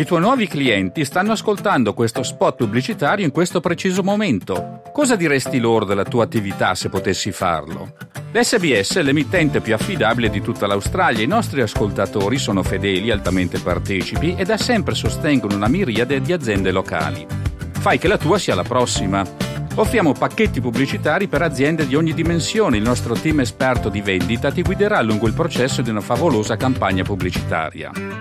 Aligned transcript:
I 0.00 0.06
tuoi 0.06 0.20
nuovi 0.20 0.46
clienti 0.46 1.04
stanno 1.04 1.32
ascoltando 1.32 1.92
questo 1.92 2.22
spot 2.22 2.56
pubblicitario 2.56 3.22
in 3.22 3.30
questo 3.30 3.60
preciso 3.60 4.02
momento. 4.02 4.80
Cosa 4.94 5.14
diresti 5.14 5.58
loro 5.58 5.84
della 5.84 6.04
tua 6.04 6.24
attività 6.24 6.74
se 6.74 6.88
potessi 6.88 7.32
farlo? 7.32 7.96
L'SBS 8.32 8.96
è 8.96 9.02
l'emittente 9.02 9.60
più 9.60 9.74
affidabile 9.74 10.30
di 10.30 10.40
tutta 10.40 10.66
l'Australia. 10.66 11.22
I 11.22 11.26
nostri 11.26 11.60
ascoltatori 11.60 12.38
sono 12.38 12.62
fedeli, 12.62 13.10
altamente 13.10 13.58
partecipi 13.58 14.34
e 14.38 14.44
da 14.46 14.56
sempre 14.56 14.94
sostengono 14.94 15.54
una 15.54 15.68
miriade 15.68 16.22
di 16.22 16.32
aziende 16.32 16.70
locali. 16.70 17.26
Fai 17.72 17.98
che 17.98 18.08
la 18.08 18.16
tua 18.16 18.38
sia 18.38 18.54
la 18.54 18.64
prossima. 18.64 19.22
Offriamo 19.74 20.12
pacchetti 20.12 20.62
pubblicitari 20.62 21.28
per 21.28 21.42
aziende 21.42 21.86
di 21.86 21.94
ogni 21.94 22.14
dimensione. 22.14 22.78
Il 22.78 22.82
nostro 22.84 23.12
team 23.12 23.40
esperto 23.40 23.90
di 23.90 24.00
vendita 24.00 24.50
ti 24.50 24.62
guiderà 24.62 25.02
lungo 25.02 25.26
il 25.26 25.34
processo 25.34 25.82
di 25.82 25.90
una 25.90 26.00
favolosa 26.00 26.56
campagna 26.56 27.04
pubblicitaria. 27.04 28.19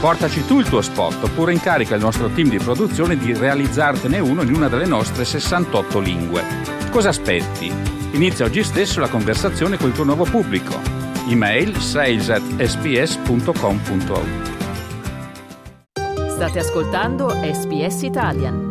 Portaci 0.00 0.46
tu 0.46 0.60
il 0.60 0.66
tuo 0.66 0.80
spot 0.80 1.24
oppure 1.24 1.52
incarica 1.52 1.94
il 1.94 2.00
nostro 2.00 2.30
team 2.30 2.48
di 2.48 2.56
produzione 2.56 3.18
di 3.18 3.34
realizzartene 3.34 4.18
uno 4.18 4.40
in 4.40 4.54
una 4.54 4.68
delle 4.68 4.86
nostre 4.86 5.26
68 5.26 5.98
lingue. 6.00 6.42
Cosa 6.90 7.10
aspetti? 7.10 7.70
Inizia 8.12 8.46
oggi 8.46 8.64
stesso 8.64 8.98
la 8.98 9.10
conversazione 9.10 9.76
col 9.76 9.92
tuo 9.92 10.04
nuovo 10.04 10.24
pubblico. 10.24 10.74
Email 11.28 11.76
sales 11.76 12.30
at 12.30 12.40
sps.com.au 12.62 14.24
State 16.30 16.58
ascoltando 16.58 17.28
SBS 17.28 18.00
Italian. 18.00 18.68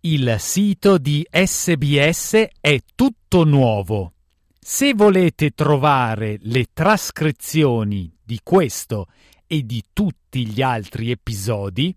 Il 0.00 0.36
sito 0.38 0.98
di 0.98 1.26
SBS 1.30 2.48
è 2.60 2.78
tutto 2.94 3.44
nuovo. 3.44 4.12
Se 4.60 4.92
volete 4.92 5.52
trovare 5.52 6.36
le 6.42 6.66
trascrizioni 6.74 8.14
di 8.22 8.40
questo 8.42 9.06
e 9.54 9.64
di 9.64 9.82
tutti 9.92 10.46
gli 10.48 10.60
altri 10.62 11.12
episodi, 11.12 11.96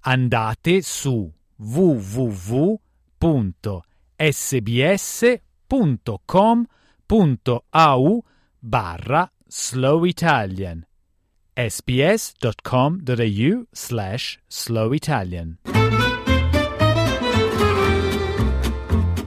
andate 0.00 0.82
su 0.82 1.32
www.sbs.com.au 1.54 2.24
barra 8.58 9.32
slow 9.46 10.04
italian 10.04 10.84
sbs.com.au 11.54 13.04
slash 13.70 14.38
slow 14.48 14.92
italian 14.92 15.58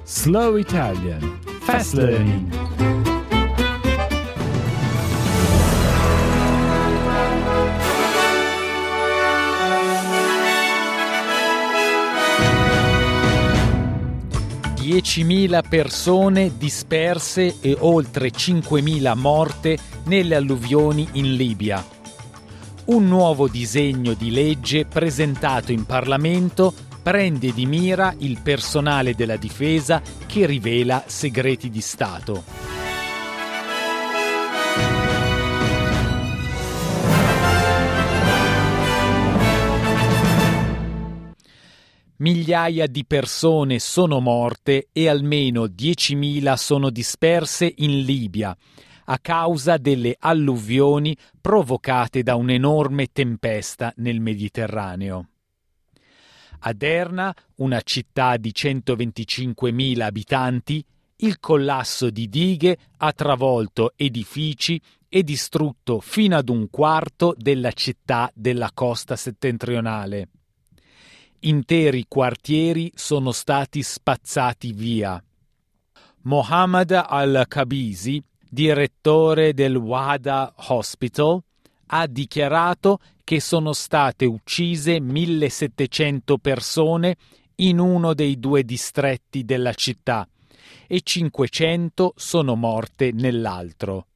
Slow 0.03 0.55
Italian. 0.57 1.21
Fast 1.61 1.93
Learning 1.93 2.51
10.000 14.99 15.61
persone 15.67 16.57
disperse 16.57 17.57
e 17.61 17.77
oltre 17.79 18.31
5.000 18.31 19.15
morte 19.17 19.77
nelle 20.05 20.35
alluvioni 20.35 21.07
in 21.13 21.35
Libia. 21.35 21.85
Un 22.85 23.07
nuovo 23.07 23.47
disegno 23.47 24.13
di 24.13 24.29
legge 24.29 24.85
presentato 24.85 25.71
in 25.71 25.85
Parlamento 25.85 26.73
prende 27.01 27.53
di 27.53 27.65
mira 27.65 28.13
il 28.17 28.39
personale 28.43 29.15
della 29.15 29.37
difesa 29.37 30.01
che 30.25 30.45
rivela 30.45 31.03
segreti 31.05 31.69
di 31.69 31.81
Stato. 31.81 32.78
Migliaia 42.21 42.85
di 42.87 43.05
persone 43.05 43.79
sono 43.79 44.19
morte 44.19 44.89
e 44.91 45.07
almeno 45.07 45.67
10.000 45.67 46.53
sono 46.55 46.89
disperse 46.89 47.73
in 47.77 48.01
Libia 48.01 48.53
a 49.05 49.19
causa 49.19 49.77
delle 49.77 50.17
alluvioni 50.19 51.15
provocate 51.39 52.21
da 52.21 52.35
un'enorme 52.35 53.07
tempesta 53.13 53.93
nel 53.97 54.19
Mediterraneo. 54.19 55.29
A 56.59 56.73
Derna, 56.73 57.33
una 57.55 57.79
città 57.79 58.35
di 58.35 58.51
125.000 58.53 60.01
abitanti, 60.01 60.85
il 61.21 61.39
collasso 61.39 62.09
di 62.09 62.27
dighe 62.27 62.77
ha 62.97 63.13
travolto 63.13 63.93
edifici 63.95 64.79
e 65.07 65.23
distrutto 65.23 66.01
fino 66.01 66.35
ad 66.35 66.49
un 66.49 66.69
quarto 66.69 67.33
della 67.37 67.71
città 67.71 68.29
della 68.35 68.71
costa 68.73 69.15
settentrionale 69.15 70.27
interi 71.41 72.05
quartieri 72.07 72.91
sono 72.95 73.31
stati 73.31 73.81
spazzati 73.81 74.73
via. 74.73 75.23
Mohammad 76.23 76.91
al-Kabisi, 76.91 78.21
direttore 78.37 79.53
del 79.53 79.75
Wada 79.75 80.53
Hospital, 80.67 81.41
ha 81.87 82.07
dichiarato 82.07 82.99
che 83.23 83.39
sono 83.39 83.73
state 83.73 84.25
uccise 84.25 84.99
1700 84.99 86.37
persone 86.37 87.15
in 87.55 87.79
uno 87.79 88.13
dei 88.13 88.39
due 88.39 88.63
distretti 88.63 89.45
della 89.45 89.73
città 89.73 90.27
e 90.87 91.01
500 91.01 92.13
sono 92.15 92.55
morte 92.55 93.11
nell'altro. 93.11 94.08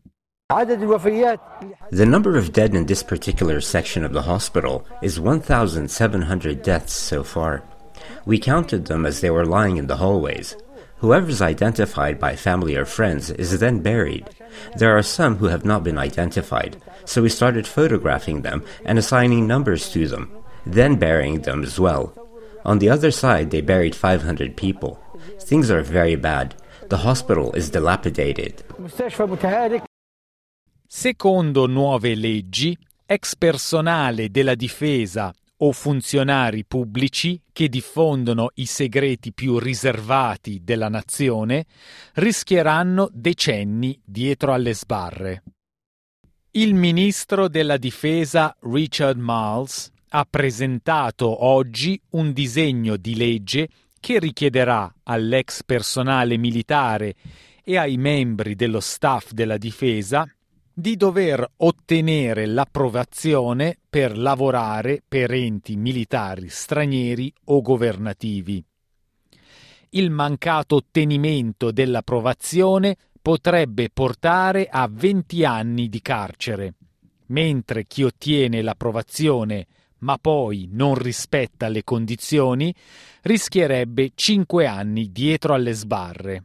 The 1.92 2.06
number 2.06 2.38
of 2.38 2.54
dead 2.54 2.76
in 2.76 2.86
this 2.86 3.02
particular 3.02 3.60
section 3.60 4.04
of 4.04 4.14
the 4.14 4.22
hospital 4.22 4.86
is 5.02 5.20
1,700 5.20 6.62
deaths 6.62 6.94
so 6.94 7.24
far. 7.24 7.64
We 8.26 8.38
counted 8.38 8.86
them 8.86 9.06
as 9.06 9.22
they 9.22 9.30
were 9.30 9.46
lying 9.46 9.78
in 9.78 9.88
the 9.88 9.98
hallways. 9.98 10.56
Whoever's 10.98 11.42
identified 11.42 12.20
by 12.20 12.36
family 12.36 12.76
or 12.76 12.86
friends 12.86 13.30
is 13.32 13.60
then 13.60 13.80
buried. 13.80 14.30
There 14.78 14.96
are 14.96 15.04
some 15.04 15.38
who 15.38 15.48
have 15.48 15.66
not 15.66 15.84
been 15.84 15.98
identified, 15.98 16.78
so 17.04 17.22
we 17.22 17.30
started 17.30 17.68
photographing 17.68 18.42
them 18.42 18.64
and 18.86 19.00
assigning 19.00 19.48
numbers 19.48 19.90
to 19.92 20.08
them, 20.08 20.32
then 20.66 20.96
burying 20.98 21.42
them 21.42 21.64
as 21.64 21.80
well. 21.80 22.14
On 22.64 22.80
the 22.80 22.90
other 22.90 23.12
side, 23.12 23.52
they 23.52 23.62
buried 23.62 23.96
500 23.96 24.56
people. 24.56 25.02
Things 25.40 25.70
are 25.70 25.82
very 25.82 26.16
bad. 26.16 26.56
The 26.90 26.98
hospital 26.98 27.52
is 27.54 27.70
dilapidated. 27.70 28.64
Secondo 30.96 31.66
nuove 31.66 32.14
leggi, 32.14 32.78
ex 33.08 33.36
personale 33.36 34.30
della 34.30 34.54
difesa 34.54 35.34
o 35.58 35.72
funzionari 35.72 36.66
pubblici 36.66 37.42
che 37.52 37.68
diffondono 37.68 38.52
i 38.54 38.68
segreti 38.68 39.34
più 39.34 39.58
riservati 39.58 40.62
della 40.64 40.90
nazione 40.90 41.66
rischieranno 42.14 43.10
decenni 43.12 44.00
dietro 44.06 44.54
alle 44.54 44.76
sbarre. 44.76 45.44
Il 46.52 46.76
ministro 46.76 47.48
della 47.48 47.78
difesa 47.78 48.56
Richard 48.62 49.18
Miles 49.20 49.90
ha 50.10 50.28
presentato 50.30 51.44
oggi 51.44 52.00
un 52.12 52.32
disegno 52.32 52.98
di 52.98 53.16
legge 53.16 53.68
che 54.00 54.20
richiederà 54.20 54.94
all'ex 55.06 55.64
personale 55.64 56.38
militare 56.38 57.16
e 57.64 57.78
ai 57.78 57.98
membri 57.98 58.54
dello 58.54 58.80
staff 58.80 59.32
della 59.32 59.58
difesa 59.58 60.24
di 60.74 60.96
dover 60.96 61.48
ottenere 61.58 62.48
l'approvazione 62.48 63.78
per 63.88 64.18
lavorare 64.18 65.04
per 65.08 65.32
enti 65.32 65.76
militari 65.76 66.50
stranieri 66.50 67.32
o 67.46 67.62
governativi. 67.62 68.64
Il 69.90 70.10
mancato 70.10 70.76
ottenimento 70.78 71.72
dell'approvazione 71.72 72.98
potrebbe 73.22 73.90
portare 73.94 74.68
a 74.68 74.90
20 74.92 75.46
anni 75.46 75.88
di 75.90 76.02
carcere, 76.02 76.74
mentre 77.28 77.86
chi 77.86 78.04
ottiene 78.04 78.64
l'approvazione 78.64 79.68
ma 80.04 80.18
poi 80.18 80.68
non 80.72 80.96
rispetta 80.96 81.70
le 81.70 81.84
condizioni 81.84 82.74
rischierebbe 83.22 84.12
5 84.14 84.66
anni 84.66 85.12
dietro 85.12 85.54
alle 85.54 85.74
sbarre. 85.74 86.44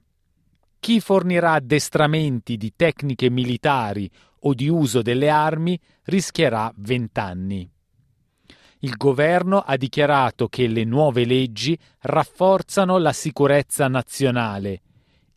Chi 0.80 1.00
fornirà 1.00 1.52
addestramenti 1.52 2.56
di 2.56 2.72
tecniche 2.74 3.30
militari 3.30 4.10
o 4.40 4.54
di 4.54 4.68
uso 4.68 5.02
delle 5.02 5.28
armi 5.28 5.78
rischierà 6.04 6.72
vent'anni. 6.76 7.68
Il 8.80 8.96
governo 8.96 9.58
ha 9.58 9.76
dichiarato 9.76 10.46
che 10.48 10.68
le 10.68 10.84
nuove 10.84 11.24
leggi 11.24 11.76
rafforzano 12.00 12.98
la 12.98 13.12
sicurezza 13.12 13.88
nazionale, 13.88 14.82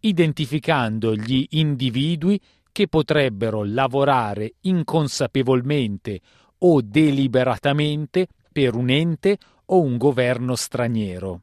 identificando 0.02 1.16
gli 1.16 1.48
individui 1.52 2.40
che 2.72 2.88
potrebbero 2.88 3.64
lavorare 3.64 4.54
inconsapevolmente 4.62 6.22
o 6.60 6.82
deliberatamente 6.82 8.28
per 8.52 8.76
un 8.76 8.90
ente 8.90 9.38
o 9.66 9.82
un 9.82 9.98
governo 9.98 10.56
straniero. 10.56 11.42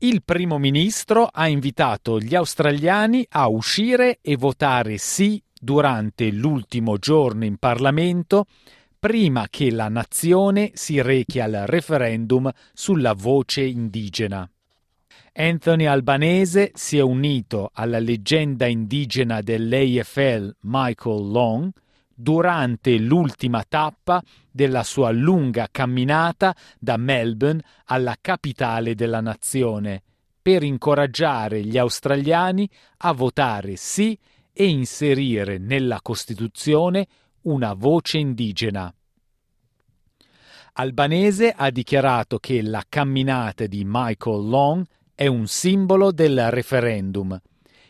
Il 0.00 0.22
primo 0.22 0.58
ministro 0.58 1.24
ha 1.24 1.48
invitato 1.48 2.20
gli 2.20 2.36
australiani 2.36 3.26
a 3.30 3.48
uscire 3.48 4.20
e 4.22 4.36
votare 4.36 4.96
sì 4.96 5.42
durante 5.60 6.30
l'ultimo 6.30 6.98
giorno 6.98 7.44
in 7.44 7.56
Parlamento 7.56 8.46
prima 8.96 9.48
che 9.50 9.72
la 9.72 9.88
nazione 9.88 10.70
si 10.74 11.02
rechi 11.02 11.40
al 11.40 11.64
referendum 11.66 12.48
sulla 12.72 13.12
voce 13.12 13.62
indigena. 13.62 14.48
Anthony 15.32 15.86
Albanese 15.86 16.70
si 16.74 16.96
è 16.96 17.02
unito 17.02 17.70
alla 17.72 17.98
leggenda 17.98 18.66
indigena 18.66 19.40
dell'AFL 19.40 20.58
Michael 20.60 21.28
Long 21.28 21.72
durante 22.20 22.98
l'ultima 22.98 23.62
tappa 23.62 24.20
della 24.50 24.82
sua 24.82 25.12
lunga 25.12 25.68
camminata 25.70 26.52
da 26.76 26.96
Melbourne 26.96 27.62
alla 27.84 28.16
capitale 28.20 28.96
della 28.96 29.20
nazione 29.20 30.02
per 30.42 30.64
incoraggiare 30.64 31.62
gli 31.62 31.78
australiani 31.78 32.68
a 32.98 33.12
votare 33.12 33.76
sì 33.76 34.18
e 34.52 34.66
inserire 34.66 35.58
nella 35.58 36.00
Costituzione 36.02 37.06
una 37.42 37.74
voce 37.74 38.18
indigena. 38.18 38.92
Albanese 40.72 41.52
ha 41.56 41.70
dichiarato 41.70 42.38
che 42.38 42.62
la 42.62 42.82
camminata 42.88 43.66
di 43.66 43.84
Michael 43.86 44.48
Long 44.48 44.84
è 45.14 45.28
un 45.28 45.46
simbolo 45.46 46.10
del 46.10 46.50
referendum 46.50 47.40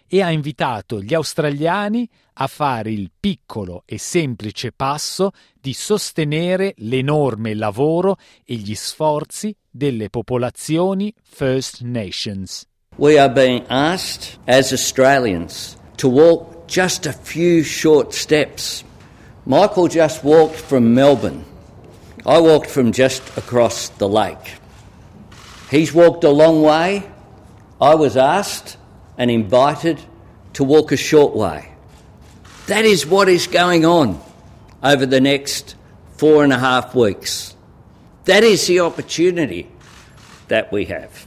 e 0.08 0.22
ha 0.22 0.31
invitato 0.31 1.00
gli 1.00 1.14
australiani 1.14 2.08
a 2.40 2.46
fare 2.46 2.90
il 2.90 3.10
piccolo 3.19 3.82
e 3.84 3.99
semplice 3.99 4.72
passo 4.72 5.32
di 5.60 5.75
sostenere 5.75 6.75
l'enorme 6.78 7.55
lavoro 7.55 8.16
e 8.44 8.55
gli 8.55 8.75
sforzi 8.75 9.55
delle 9.70 10.08
popolazioni 10.08 11.12
First 11.22 11.82
Nations. 11.82 12.66
We 12.96 13.19
are 13.19 13.31
being 13.31 13.64
asked 13.69 14.38
as 14.46 14.72
Australians 14.72 15.76
to 15.96 16.08
walk 16.08 16.66
just 16.66 17.06
a 17.06 17.12
few 17.12 17.62
short 17.62 18.12
steps. 18.12 18.84
Michael 19.44 19.88
just 19.88 20.25
walked 20.25 20.56
from 20.56 20.94
Melbourne. 20.94 21.44
I 22.26 22.40
walked 22.40 22.70
from 22.70 22.93
just 22.93 23.22
across 23.37 23.88
the 23.99 24.08
lake. 24.08 24.58
He's 25.70 25.93
walked 25.93 26.25
a 26.25 26.31
long 26.31 26.62
way. 26.62 27.04
I 27.81 27.94
was 27.94 28.16
asked 28.16 28.77
and 29.19 29.31
invited 29.31 30.00
to 30.55 30.65
walk 30.65 30.93
a 30.93 30.97
short 30.97 31.35
way. 31.37 31.70
That 32.69 32.85
is 32.85 33.05
what 33.05 33.29
is 33.29 33.47
going 33.47 33.85
on 33.85 34.20
over 34.82 35.05
the 35.05 35.20
next 35.20 35.75
four 36.17 36.44
and 36.44 36.53
a 36.53 36.59
half 36.59 36.94
weeks. 36.94 37.55
That 38.25 38.44
is 38.44 38.67
the 38.67 38.81
opportunity 38.81 39.69
that 40.49 40.70
we 40.73 40.87
have. 40.87 41.26